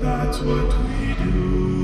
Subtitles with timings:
[0.00, 1.83] That's what we do.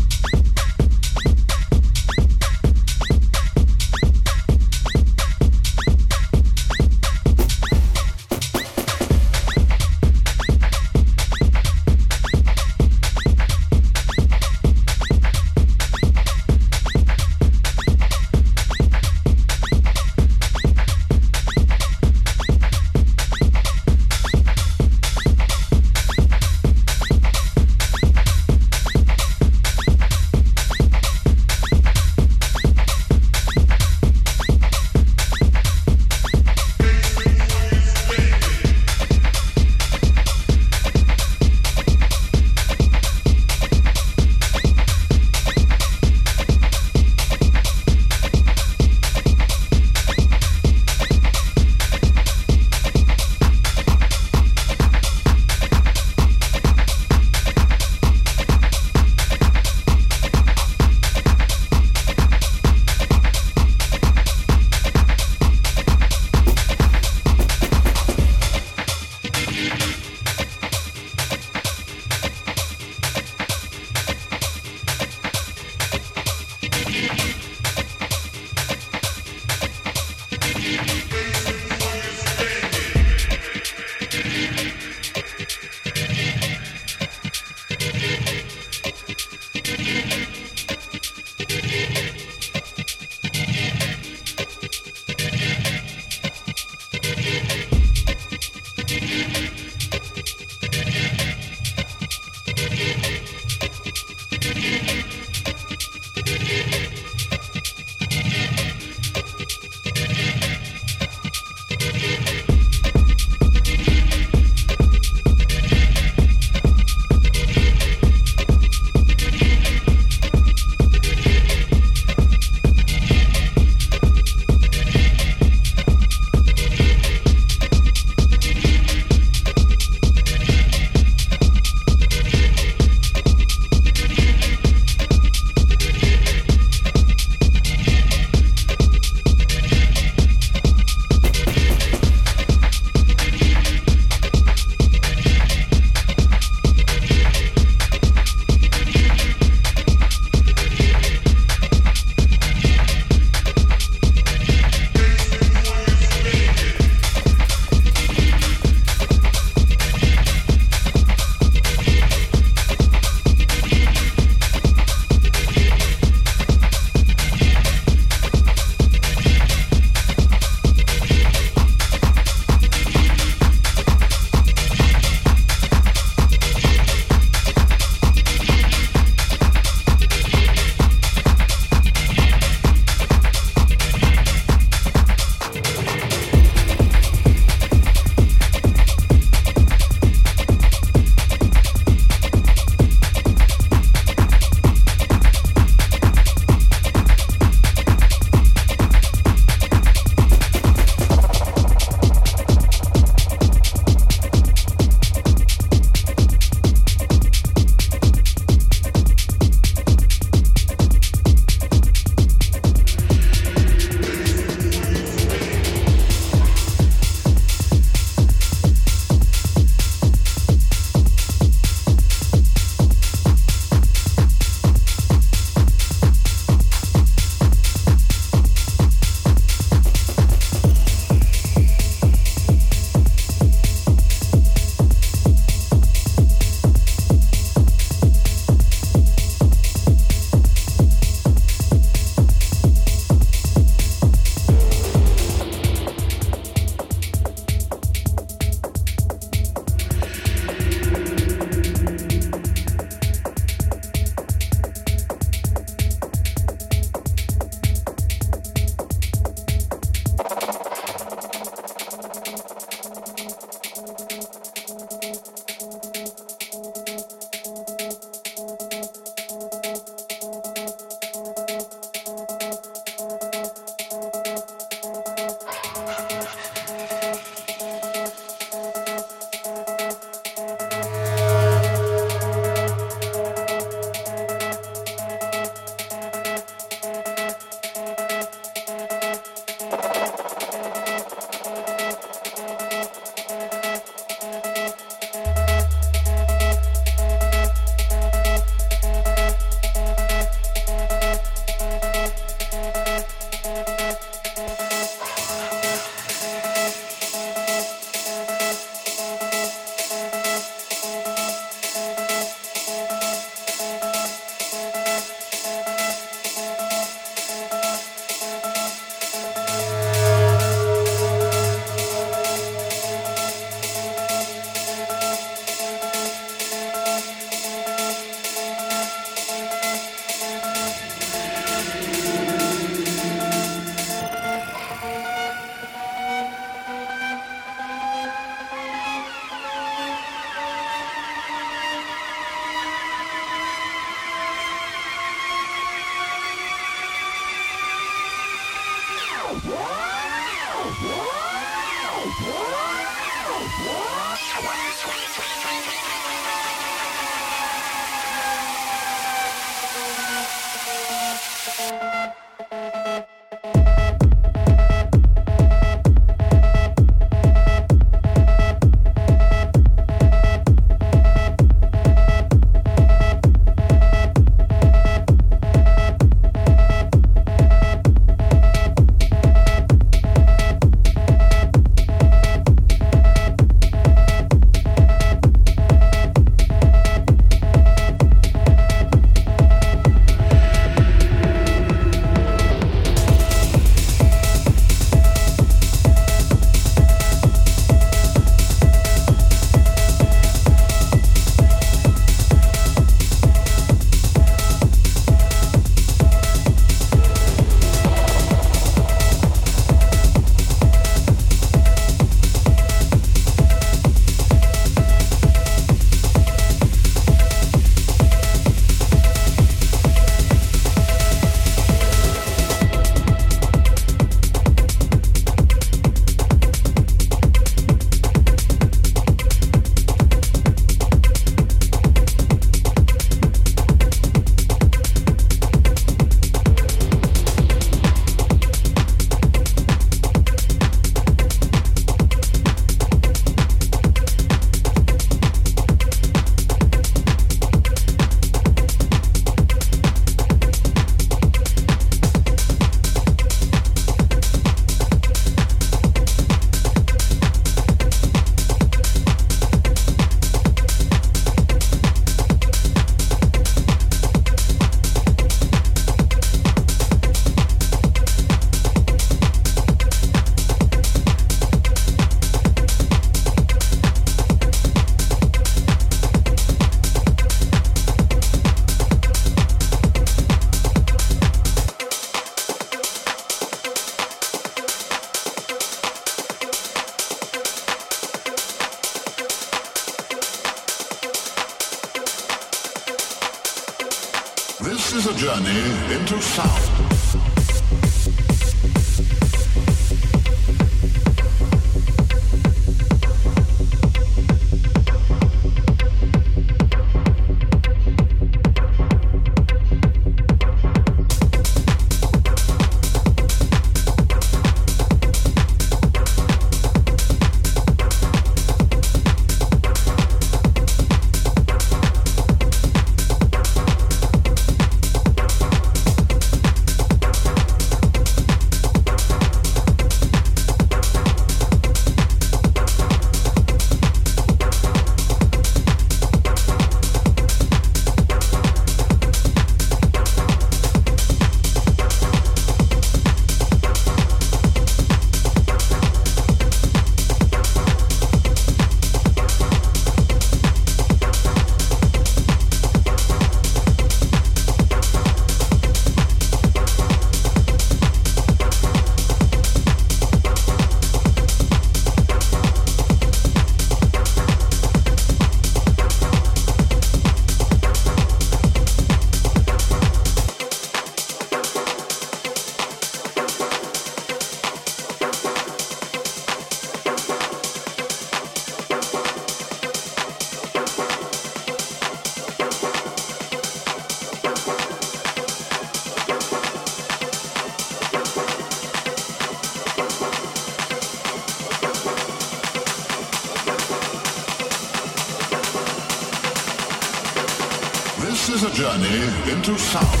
[599.51, 600.00] true sound.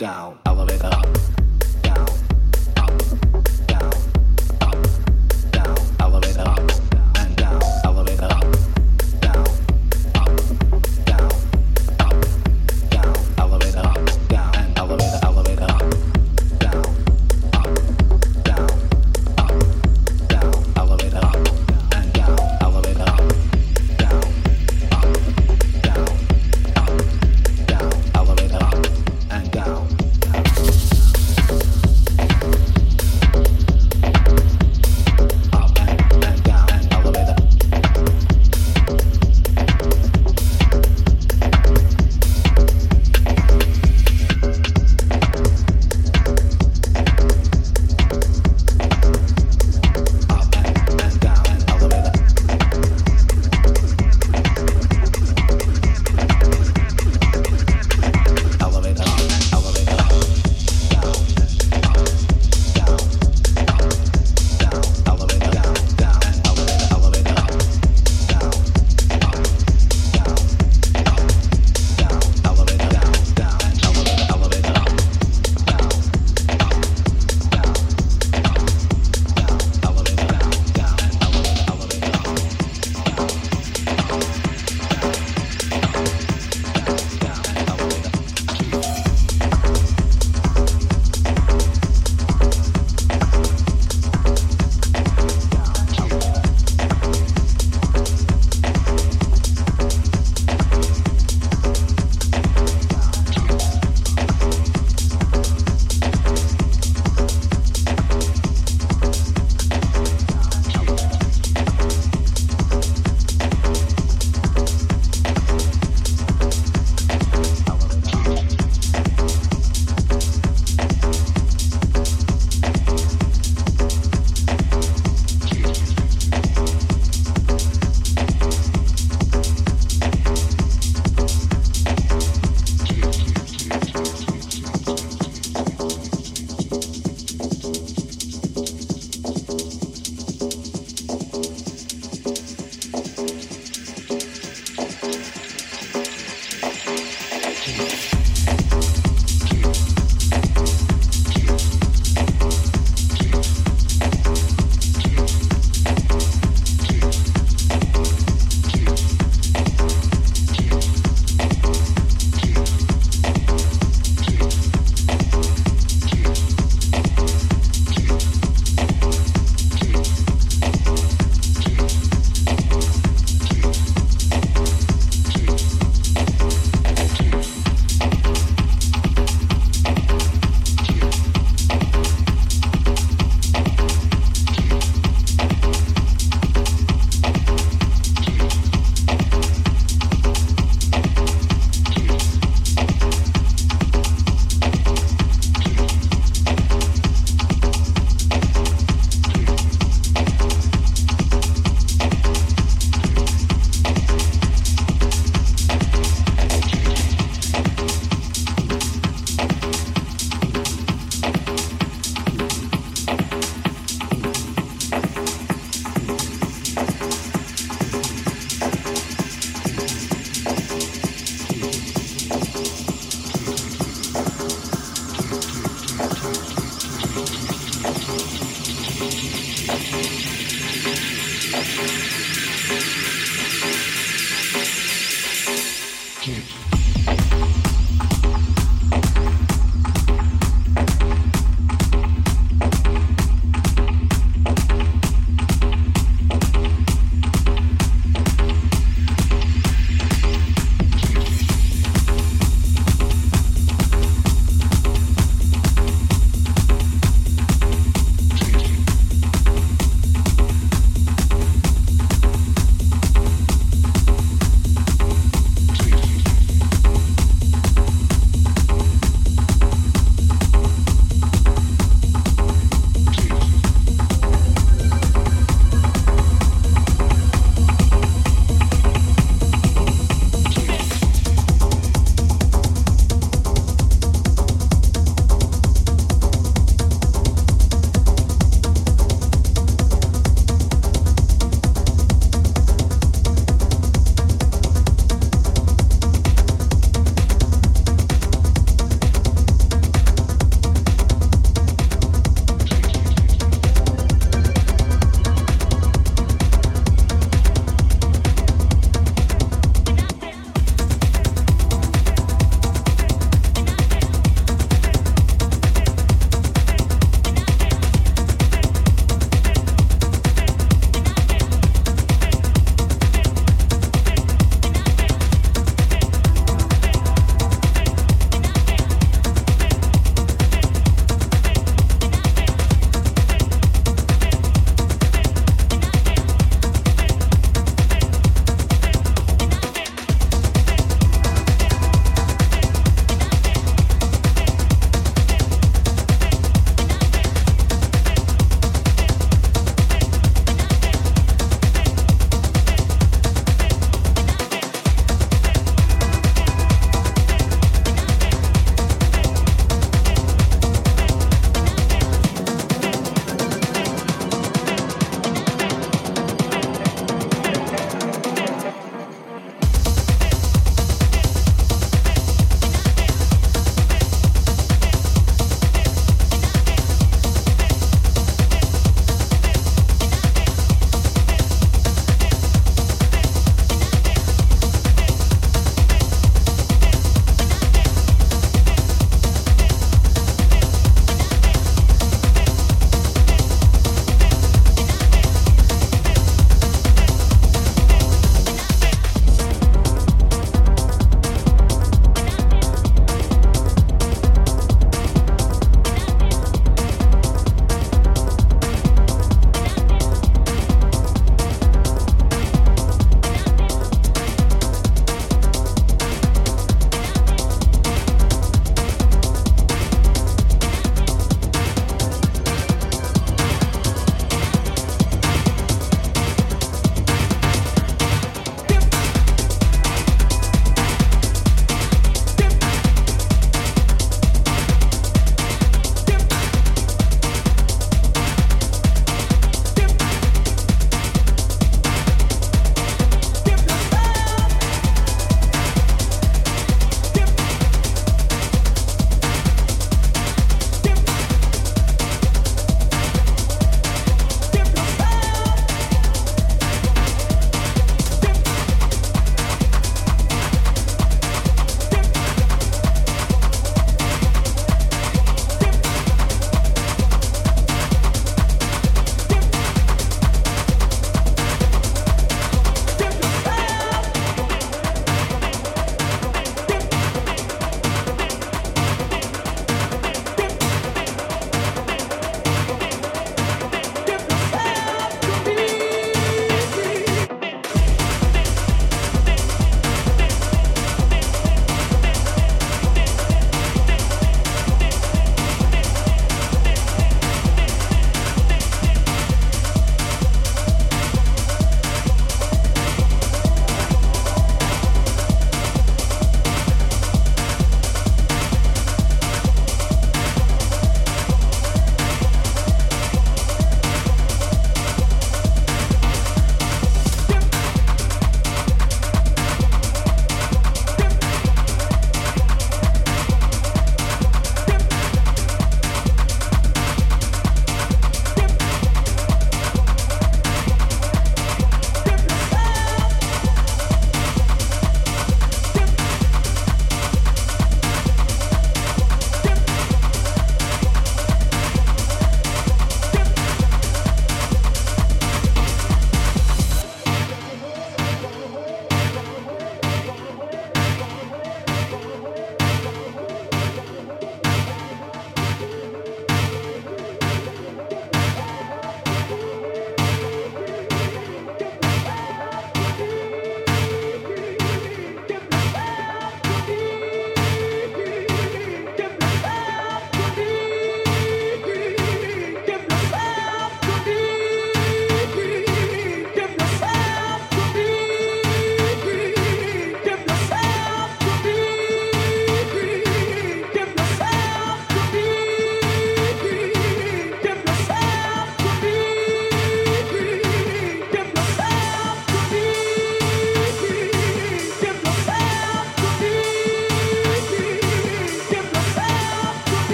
[0.00, 0.49] down.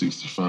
[0.00, 0.39] 1965.